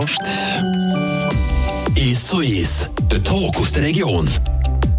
[0.00, 0.20] Post.
[1.94, 2.90] Ist so ist.
[3.10, 4.30] Der Talk aus der Region.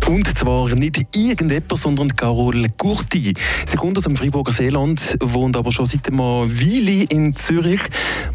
[0.07, 3.33] Und zwar nicht irgendjemand, sondern Carol Gurti.
[3.65, 7.81] Sie kommt aus dem Freiburger Seeland, wohnt aber schon seit einer Weile in Zürich.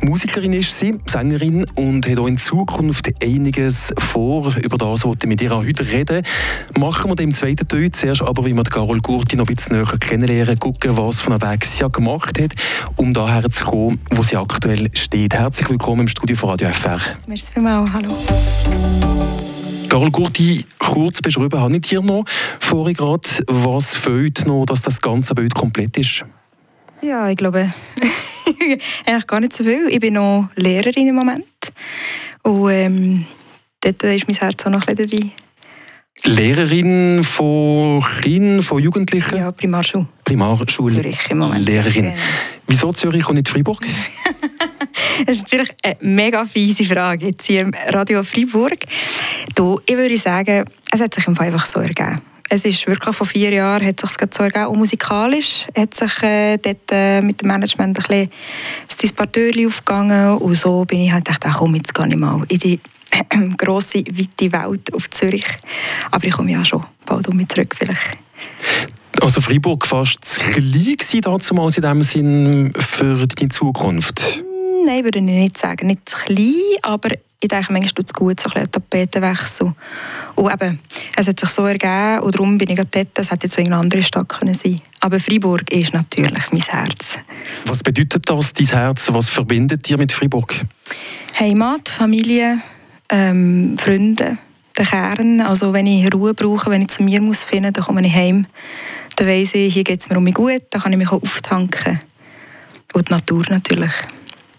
[0.03, 4.54] Musikerin ist sie, Sängerin und hat auch in Zukunft einiges vor.
[4.56, 6.22] Über das wollte ich mit ihr heute reden.
[6.79, 9.98] Machen wir dem zweiten Teil zuerst aber, wie wir Carol Gurti noch ein bisschen näher
[9.98, 12.52] kennenlernen, gucken, was von einem Weg sie gemacht hat,
[12.97, 15.33] um daher zu kommen, wo sie aktuell steht.
[15.33, 17.01] Herzlich willkommen im Studio von Radio FR.
[17.27, 18.11] Merci vielmals, hallo.
[19.92, 22.24] Carol Gurti, kurz beschrieben, habe ich hier noch
[22.60, 23.28] vorhin gerade.
[23.46, 26.24] Was fehlt noch, dass das ganze Bild komplett ist?
[27.02, 27.70] Ja, ich glaube,
[29.06, 29.88] eigentlich gar nicht so viel.
[29.91, 31.45] Ich bin noch Lehrerin im Moment.
[32.42, 33.27] Und ähm,
[33.82, 35.30] dort ist mein Herz auch noch ein bisschen
[36.24, 36.32] dabei.
[36.37, 39.37] Lehrerin von Kindern, von Jugendlichen?
[39.37, 40.06] Ja, Primarschule.
[40.24, 40.95] Primarschule.
[40.95, 41.66] Zürich im Moment.
[41.66, 42.04] Lehrerin.
[42.04, 42.16] Genau.
[42.66, 43.84] Wieso Zürich und nicht Freiburg?
[45.27, 48.79] Das ist natürlich eine mega fiese Frage jetzt hier im Radio Freiburg.
[49.55, 52.21] Du, ich würde sagen, es hat sich einfach so ergeben.
[52.49, 56.59] Es ist wirklich vor vier Jahren hat sich so ergeben, auch musikalisch hat sich äh,
[56.59, 58.30] dort äh, mit dem Management ein bisschen
[58.88, 62.45] das Dispartörli aufgegangen und so bin ich halt gedacht, ach komm, jetzt gehe ich mal
[62.49, 62.80] in die
[63.57, 65.46] grosse, weite Welt auf Zürich.
[66.10, 68.18] Aber ich komme ja schon bald um mich zurück vielleicht.
[69.20, 74.44] Also Freiburg fast zu klein gewesen damals in dem Sinn für deine Zukunft?
[74.84, 75.86] Nein, würde ich nicht sagen.
[75.86, 77.11] Nicht klein, aber
[77.42, 79.74] ich denke, manchmal tut es gut, so ein Tapetenwechsel.
[80.36, 80.78] Und eben,
[81.16, 83.19] es hat sich so ergeben und darum bin ich dort.
[83.19, 87.19] Es hätte jetzt so eine andere Stadt können sein Aber Freiburg ist natürlich mein Herz.
[87.66, 89.08] Was bedeutet das, dein Herz?
[89.11, 90.55] Was verbindet dir mit Freiburg?
[91.39, 92.61] Heimat, Familie,
[93.08, 94.39] ähm, Freunde,
[94.78, 95.41] der Kern.
[95.41, 98.46] Also wenn ich Ruhe brauche, wenn ich zu mir muss finden, dann komme ich heim.
[99.17, 101.22] Dann weiss ich, hier geht es mir um mich gut, dann kann ich mich auch
[101.22, 102.00] auftanken.
[102.92, 103.92] Und die Natur natürlich.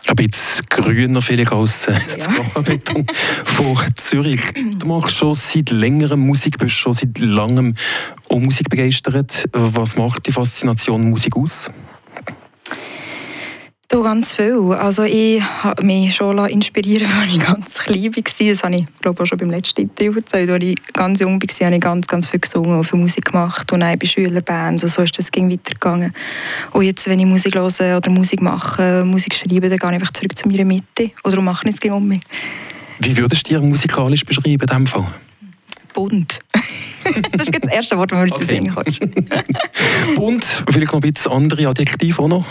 [0.06, 2.62] Ein bisschen grüner vielleicht als äh, Ja.
[2.62, 3.06] Beton
[3.46, 4.42] von Zürich.
[4.78, 7.76] Du machst schon seit längerem Musik, bist schon seit langem
[8.30, 9.46] auch Musik begeistert.
[9.54, 11.70] Was macht die Faszination Musik aus?
[13.94, 14.74] Du, ganz viel.
[14.74, 18.24] Also ich habe mich schon inspirieren als ich ganz klein war.
[18.24, 20.50] Das habe ich, glaube ich, auch schon beim letzten Interview erzählt.
[20.50, 23.72] Als ich ganz jung war, habe ich ganz, ganz viel gesungen und viel Musik gemacht.
[23.72, 24.82] Und auch bei Schülerbands.
[24.82, 26.12] Und so ist das ging weitergegangen.
[26.72, 30.12] Und jetzt, wenn ich Musik höre oder Musik mache, Musik schreibe, dann gehe ich einfach
[30.12, 31.12] zurück zu meiner Mitte.
[31.24, 32.22] Oder mache ich es um mich.
[32.98, 35.14] Wie würdest du dir musikalisch beschreiben in diesem Fall?
[35.94, 36.40] Bunt.
[37.32, 38.42] das ist das erste Wort, das mir Okay.
[38.42, 39.02] zu singen kannst.
[40.18, 42.46] Und vielleicht noch ein bisschen andere Adjektive auch noch.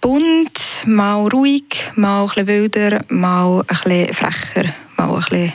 [0.00, 5.52] Bunt, mal ruhig, mal ein wilder, mal ein bisschen frecher, mal ein bisschen...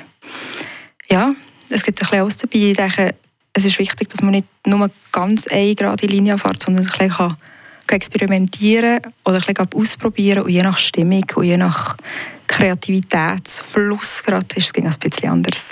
[1.10, 1.34] Ja,
[1.70, 2.60] es gibt ein bisschen alles dabei.
[2.60, 3.16] Ich denke,
[3.54, 7.10] es ist wichtig, dass man nicht nur ganz eine gerade Linie fährt, sondern ein bisschen
[7.10, 7.38] kann
[7.90, 11.98] experimentieren oder ein bisschen ausprobieren und je nach Stimmung und je nach
[12.48, 15.70] Kreativitätsfluss gerade ist es ein bisschen anders.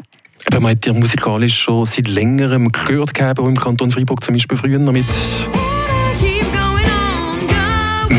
[0.47, 4.58] Aber man hat dir musikalisch schon seit längerem gehört auch im Kanton Freiburg zum Beispiel
[4.58, 5.06] früher noch mit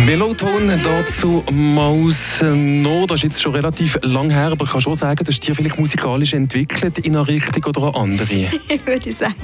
[0.07, 3.07] Melloton dazu Maus no.
[3.07, 5.53] Das ist jetzt schon relativ lang her, aber ich kann schon sagen, du hast dich
[5.53, 8.33] vielleicht musikalisch entwickelt in eine Richtung oder eine andere.
[8.69, 9.35] ich würde sagen.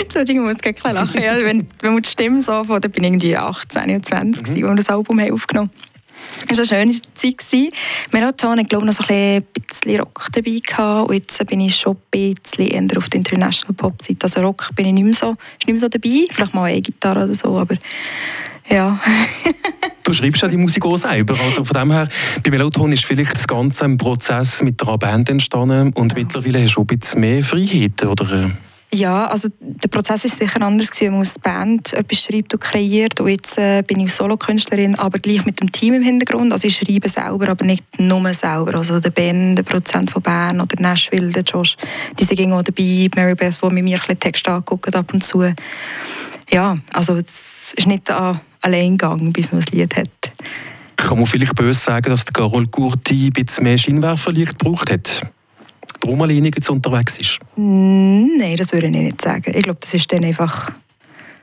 [0.00, 1.20] Entschuldigung, ich muss gleich lachen.
[1.20, 4.46] Ja, wenn, wenn man die Stimme so von, dann bin ich irgendwie 18 oder 20,
[4.46, 4.52] mhm.
[4.52, 5.90] als wir das Album haben aufgenommen haben.
[6.48, 7.38] Es war eine schöne Zeit.
[7.38, 7.72] gewesen.
[8.12, 11.08] Marathon, ich glaube, noch so ein bisschen Rock dabei gehabt.
[11.08, 14.22] Und jetzt bin ich schon ein bisschen eher auf der International Pop-Seite.
[14.22, 16.26] Also Rock bin ich nicht mehr so, ist nicht mehr so dabei.
[16.30, 17.74] Vielleicht mal eine Gitarre oder so, aber
[18.70, 18.98] ja.
[20.02, 21.38] Du schreibst ja die Musik auch selber.
[21.38, 22.08] Also von dem her,
[22.42, 26.18] bei Melloton ist vielleicht das Ganze ein Prozess mit einer Band entstanden und Ja.
[26.18, 28.50] mittlerweile hast du ein bisschen mehr Freiheit, oder?
[28.92, 32.60] Ja, also der Prozess ist sicher anders gewesen, wenn man als Band etwas schreibt und
[32.60, 33.20] kreiert.
[33.20, 36.52] Und jetzt äh, bin ich Solokünstlerin, aber gleich mit dem Team im Hintergrund.
[36.52, 38.74] Also ich schreibe selber, aber nicht nur selber.
[38.74, 41.76] Also der Ben, der Produzent von Bern oder Nashville, der Josh,
[42.18, 43.08] die sind auch dabei.
[43.14, 45.54] Mary Beth, die mit mir ein bisschen Text anguckt ab und zu.
[46.52, 50.32] Ja, also es ist nicht ein Alleingang, bis man ein Lied hat.
[50.96, 55.22] Kann man vielleicht böse sagen, dass der Carol Gurti ein bisschen mehr Scheinwerferlicht gebraucht hat?
[56.00, 57.38] Darum alleine jetzt unterwegs ist.
[57.56, 59.52] Mm, Nein, das würde ich nicht sagen.
[59.54, 60.70] Ich glaube, das ist dann einfach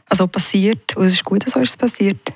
[0.10, 0.96] also passiert.
[0.96, 2.34] Und es ist gut, dass so ist es passiert.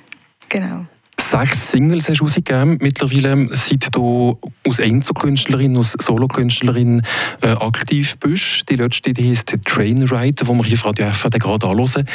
[0.48, 0.86] Genau.
[1.18, 2.78] Sechs Singles hast du rausgegeben.
[2.80, 7.02] Mittlerweile, seit du als Einzelkünstlerin, als Solokünstlerin
[7.40, 8.68] äh, aktiv bist.
[8.68, 12.06] Die letzte die heisst Trainride, wo wir hier auf Radio FR gerade anhören.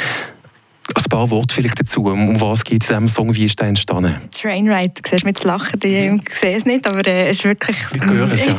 [0.94, 2.04] Ein paar Worte vielleicht dazu.
[2.04, 3.34] Um was geht es in diesem Song?
[3.34, 4.16] Wie ist der entstanden?
[4.32, 7.76] Trainride, du siehst mich zu lachen, ich sehe es nicht, aber äh, es ist wirklich
[7.92, 8.58] Wir hören es ja.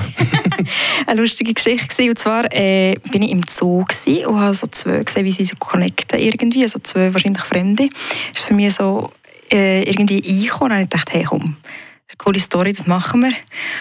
[1.08, 1.88] eine lustige Geschichte.
[1.88, 2.10] Gewesen.
[2.10, 5.46] Und zwar äh, bin ich im Zoo gewesen und habe so zwei gesehen, wie sie
[5.46, 7.90] so connecten irgendwie, so zwei wahrscheinlich Fremde.
[8.32, 9.12] Das ist für mich so
[9.52, 11.58] äh, irgendwie eingekommen und ich dachte, hey komm,
[12.20, 13.34] coole Story, das machen wir.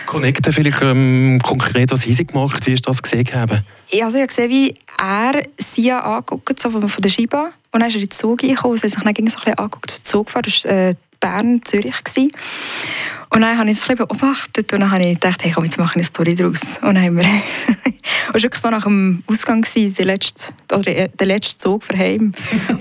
[0.06, 2.66] Connecten vielleicht ähm, konkret, was haben Sie gemacht?
[2.66, 3.28] Wie hast du das gesehen?
[3.34, 3.60] Haben?
[3.90, 7.50] Ja, also ich habe gesehen, wie er Sia angeguckt so von der Scheibe.
[7.72, 8.76] Und dann ist er in den Zug gekommen.
[8.76, 10.42] Sie haben sich dann so ein bisschen angeguckt, den Zug gefahren.
[10.46, 12.04] Das war äh, Bern, Zürich.
[12.04, 12.32] Gewesen.
[13.30, 15.64] Und dann habe ich es ein bisschen beobachtet und dann habe ich gedacht, hey, komm,
[15.64, 16.60] jetzt mache ich eine Story daraus.
[16.80, 17.24] Und dann haben wir...
[18.28, 21.96] Es war wirklich so nach dem Ausgang, gewesen, der, letzte, oder der letzte Zug für
[21.96, 22.32] heim.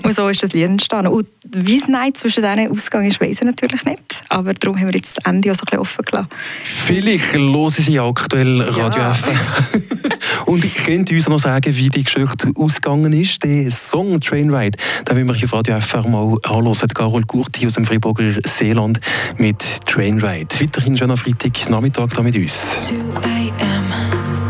[0.02, 1.12] und so ist das Lied entstanden.
[1.12, 4.22] Und wie es Nein zwischen diesen Ausgang ist, weiß ich natürlich nicht.
[4.28, 6.28] Aber darum haben wir jetzt das Ende auch so ein bisschen offen gelassen.
[6.62, 9.14] Vielleicht hören Sie aktuell Radio ja.
[9.14, 9.38] FM.
[10.46, 13.42] und könnt uns noch sagen, wie die Geschichte ausgegangen ist.
[13.44, 16.88] Der Song Trainride, den wollen wir hier auf Radio FM mal anhören.
[16.94, 19.00] Carol Gurti aus dem Freiburger Seeland
[19.36, 20.48] mit Trainride.
[20.60, 22.76] Weiterhin schöner Freitagnachmittag da mit uns.
[22.80, 23.78] 2 a.m.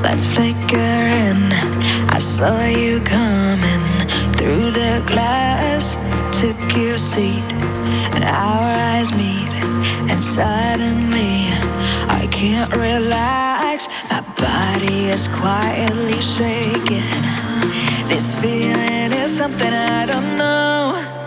[0.03, 1.53] Let's flicker in.
[2.11, 3.83] I saw you coming
[4.33, 5.99] through the glass.
[6.33, 7.43] Took your seat
[8.15, 9.51] and our eyes meet.
[10.11, 11.49] And suddenly
[12.09, 13.89] I can't relax.
[14.19, 17.23] My body is quietly shaking.
[18.09, 21.18] This feeling is something I don't know.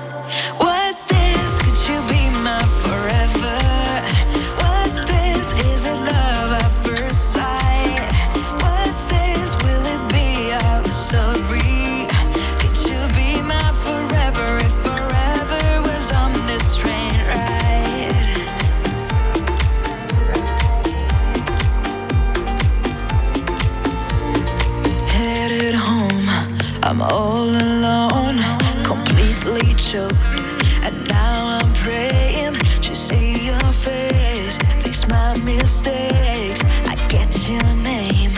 [33.86, 36.64] face, fix my mistakes.
[36.92, 38.34] I get your name,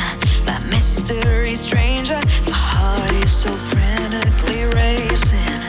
[0.46, 2.20] my mystery stranger.
[2.46, 5.62] My heart is so frantically racing.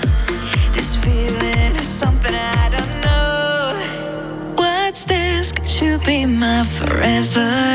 [0.72, 4.54] This feeling is something I don't know.
[4.56, 5.52] What's this?
[5.52, 7.73] Could you be my forever?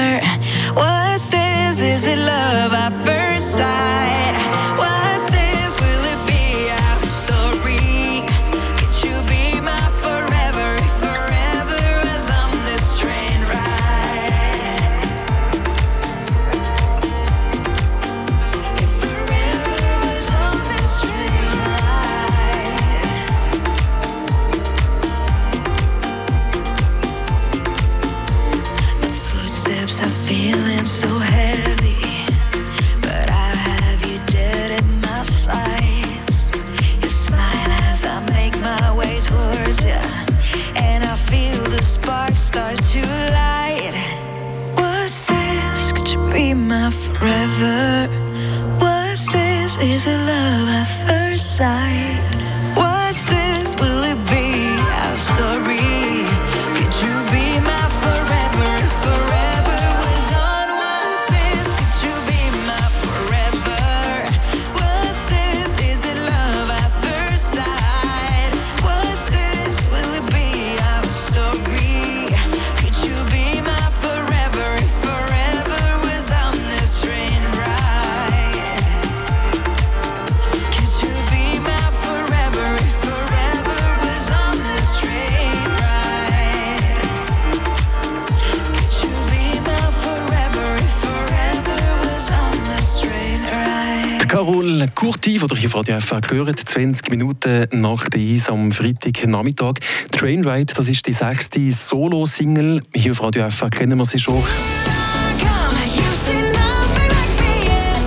[94.99, 99.75] Kurti, ihr hier von der FA gehört, 20 Minuten nach der Eis am Freitagnachmittag.
[100.11, 102.81] Trainride, das ist die sechste Solo-Single.
[102.93, 104.43] Hier auf Radio FA kennen wir sie schon.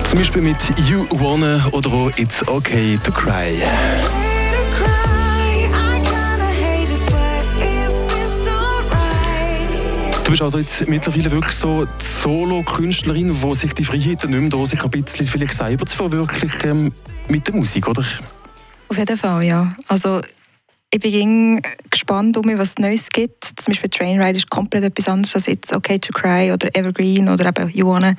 [0.07, 0.57] Zum Beispiel mit
[0.87, 3.57] You Wanna oder auch It's Okay to Cry.
[10.23, 14.65] Du bist also jetzt mittlerweile wirklich so die Solo-Künstlerin, die sich die Freiheit nimmt, um
[14.65, 16.93] sich ein bisschen vielleicht selber zu verwirklichen
[17.27, 18.05] mit der Musik, oder?
[18.87, 19.75] Auf jeden Fall, ja.
[19.87, 20.21] Also
[20.91, 23.43] ich bin gespannt, um was Neues gibt.
[23.43, 27.47] Zum Beispiel Trainride ist komplett etwas anderes als jetzt Okay to Cry oder Evergreen oder
[27.47, 28.13] eben You Wanna.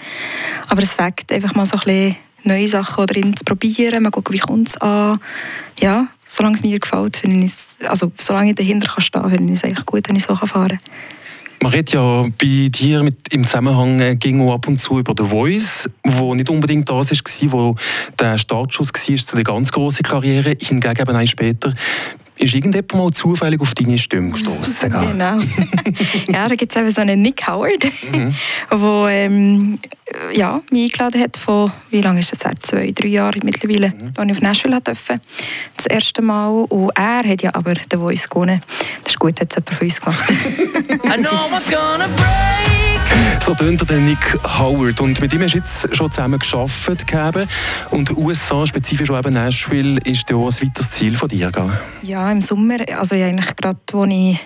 [0.69, 4.35] Aber es fängt einfach mal so ein bisschen neue Sachen drin zu probieren, mal gucken,
[4.35, 5.21] wie kommt es an.
[5.79, 9.53] Ja, solange es mir gefällt, finde ich es, also solange ich dahinter kann stehen, finde
[9.53, 10.79] ich es eigentlich gut, wenn ich so fahren kann.
[11.65, 15.27] Man redet ja bei dir mit, im Zusammenhang äh, ging ab und zu über The
[15.27, 17.75] Voice, wo nicht unbedingt das war, wo
[18.21, 20.57] der Startschuss war zu der ganz grossen Karriere.
[20.61, 21.73] Hingegen eben ein später
[22.45, 24.91] ist irgendjemand mal zufällig auf deine Stimme gestoßen?
[24.91, 25.39] genau.
[26.29, 28.35] ja, da gibt es eben so einen Nick Howard, mhm.
[28.71, 29.79] der ähm,
[30.33, 32.55] ja, mich eingeladen hat von, wie lange ist das her?
[32.61, 34.13] Zwei, drei Jahre mittlerweile, mhm.
[34.17, 35.21] als ich auf Nashville durfte.
[35.77, 36.49] Das erste Mal.
[36.49, 38.61] Und er hat ja aber den Voice gewonnen.
[39.03, 40.31] Das ist gut, hat es jemand von uns gemacht.
[41.05, 42.75] I know what's gonna break.
[43.45, 45.03] So tönt der Nick Howard.
[45.03, 47.51] Und mit ihm hast du jetzt schon zusammen gearbeitet.
[47.91, 51.53] Und USA, spezifisch auch eben Nashville, ist ja auch ein weiteres Ziel von dir.
[51.53, 51.71] Gell?
[52.01, 54.41] Ja, im Sommer, also eigentlich gerade, als ich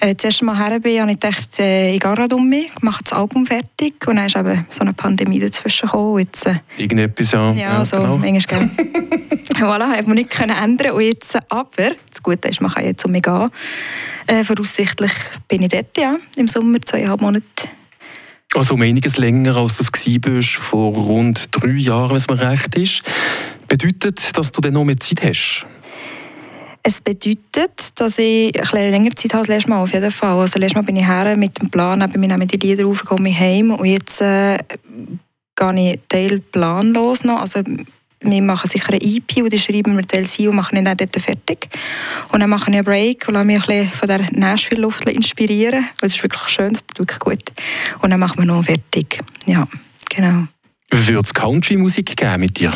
[0.00, 2.70] äh, das erste Mal her bin, habe ich gedacht, äh, ich gehe gerade um mich,
[2.80, 3.94] mache das Album fertig.
[4.06, 6.20] Und dann ist eben so eine Pandemie dazwischen gekommen.
[6.20, 7.52] Jetzt, äh, Irgendetwas, ja.
[7.52, 8.16] Ja, ja so, genau.
[8.16, 8.62] manchmal,
[9.54, 13.04] voilà, hat man nicht können ändern und jetzt, aber das Gute ist, man kann jetzt
[13.04, 13.50] um mich gehen.
[14.26, 15.12] Äh, voraussichtlich
[15.46, 17.44] bin ich dort, ja, im Sommer, zweieinhalb Monate.
[18.54, 22.40] Also um einiges länger, als du es bist, vor rund drei Jahren, wenn es mir
[22.40, 23.02] recht ist.
[23.68, 25.66] Bedeutet, dass du dann noch mehr Zeit hast?
[26.86, 30.38] Es bedeutet, dass ich ein länger Zeit habe als letztes Mal, auf jeden Fall.
[30.38, 33.06] Also letztes Mal bin ich her mit dem Plan, eben, wir nehmen die Lieder auf,
[33.06, 34.58] komme heim und jetzt äh,
[35.56, 37.40] gehe ich Teil planlos noch.
[37.40, 37.62] Also
[38.20, 41.16] wir machen sicher eine EP und die schreiben wir Teil und machen ihn dann dort
[41.16, 41.68] fertig.
[42.32, 45.88] Und dann mache ich einen Break und lasse mich ein bisschen von der Nashville-Luft inspirieren.
[46.02, 47.52] Das ist wirklich schön, das tut wirklich gut.
[48.02, 49.20] Und dann machen wir noch fertig.
[49.46, 49.66] Ja,
[50.10, 50.48] genau.
[50.90, 52.74] Würde es Country-Musik geben mit dir?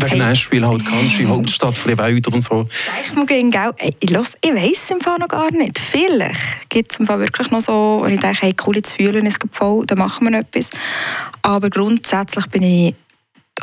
[0.00, 0.18] Wegen hey.
[0.18, 2.68] Nashville, halt Country, Hauptstadt von der Welt und so.
[3.04, 3.72] Ich muss gehen, gell?
[3.98, 5.78] Ich, los, ich weiss es im Fall noch gar nicht.
[5.78, 9.26] Vielleicht gibt es im Fall wirklich noch so, und ich denke, hey, cool, jetzt fühlen
[9.26, 10.70] es voll, dann machen wir noch etwas.
[11.42, 12.94] Aber grundsätzlich bin ich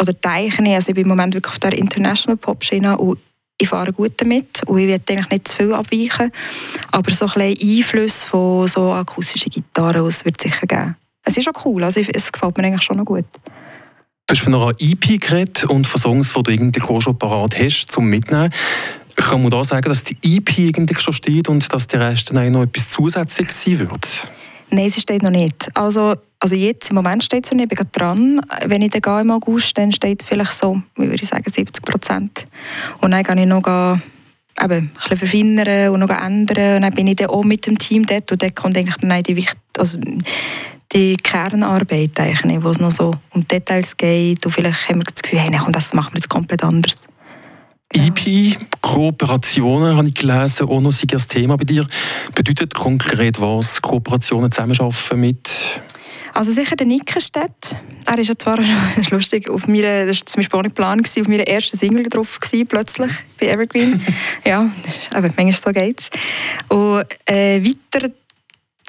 [0.02, 3.20] oder denke ich, also ich bin im Moment wirklich auf der International Pop Schiene und
[3.58, 6.32] ich fahre gut damit und ich will eigentlich nicht zu viel abweichen,
[6.92, 10.98] aber so ein bisschen Einfluss von so akustischen Gitarren aus wird es sicher geben.
[11.24, 13.26] Es ist auch cool, also es gefällt mir eigentlich schon noch gut.
[14.28, 17.92] Du hast von einer EP geredet und von Songs, die du irgendwie schon parat hast,
[17.92, 18.52] zum Mitnehmen.
[19.16, 22.52] Kann man da sagen, dass die EP eigentlich schon steht und dass der Rest dann
[22.52, 24.28] noch etwas zusätzlich sein wird?
[24.72, 25.70] Nein, sie steht noch nicht.
[25.76, 28.42] Also, also jetzt, im Moment steht sie noch nicht, ich bin dran.
[28.66, 32.48] Wenn ich dann im August, dann steht vielleicht so, wie würde ich sagen, 70 Prozent.
[33.02, 34.02] Und dann gehe ich noch gehen,
[34.60, 36.78] eben, ein bisschen verfeinern und noch ändern.
[36.78, 39.22] Und dann bin ich dann auch mit dem Team dort und dort kommt eigentlich dann
[39.22, 40.00] die, also
[40.96, 45.22] die Kernarbeit, eigentlich, wo es noch so um Details geht und vielleicht haben wir das
[45.22, 47.08] Gefühl, hey, komm, das machen wir jetzt komplett anders.
[47.94, 51.88] EP, Kooperationen, habe ich gelesen, auch noch ein Thema bei dir.
[52.34, 55.50] Bedeutet konkret was, Kooperationen zusammenarbeiten mit?
[56.34, 57.78] Also sicher der Nickenstedt.
[58.06, 60.76] Er ist ja zwar, das ist lustig, auf meiner, das war zum Beispiel auch nicht
[60.76, 64.02] Plan, auf meiner ersten Single drauf gewesen, plötzlich, bei Evergreen.
[64.46, 64.70] ja,
[65.14, 66.10] aber manchmal so geht's.
[66.70, 68.10] Und äh, weiter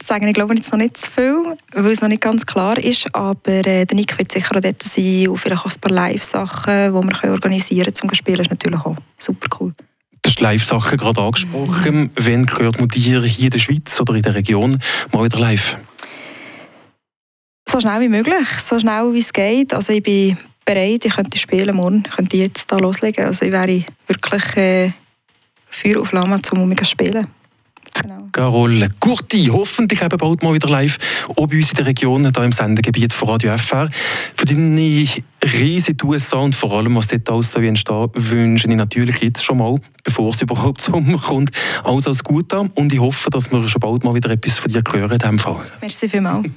[0.02, 3.14] sagen, ich glaube jetzt noch nicht zu viel, weil es noch nicht ganz klar ist,
[3.14, 6.92] aber äh, der Nick wird sicher auch dort sein und vielleicht auch ein paar Live-Sachen,
[6.92, 9.74] die wir organisieren können zum Spielen, ist natürlich auch super cool.
[10.22, 12.00] Du hast Live-Sachen gerade angesprochen.
[12.00, 12.10] Mhm.
[12.16, 14.78] Wann gehört man dir hier in der Schweiz oder in der Region
[15.12, 15.76] mal wieder live?
[17.68, 19.72] So schnell wie möglich, so schnell wie es geht.
[19.72, 23.24] Also ich bin bereit, ich könnte spielen morgen, ich könnte jetzt da loslegen.
[23.24, 24.92] Also ich wäre wirklich äh,
[25.70, 27.26] Feuer auf Lama, um zu spielen.
[28.02, 28.28] Genau.
[28.32, 30.98] Carol Gurti, hoffentlich eben bald mal wieder live,
[31.36, 33.88] auch bei uns in der Region, hier im Sendegebiet von Radio FR.
[34.34, 35.06] Für deine
[35.42, 39.22] Reise in die USA und vor allem, was dort alles so entstehen, wünsche ich natürlich
[39.22, 41.50] jetzt schon mal, bevor es überhaupt Sommer kommt,
[41.84, 42.70] alles als gut an.
[42.74, 45.38] Und ich hoffe, dass wir schon bald mal wieder etwas von dir hören in diesem
[45.38, 45.64] Fall.
[45.80, 46.48] Merci vielmals.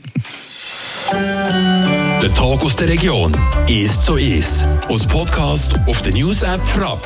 [1.11, 3.31] Der Tag aus der Region
[3.67, 4.67] ist so ist.
[4.89, 6.99] Aus Podcast auf der News App Frapp.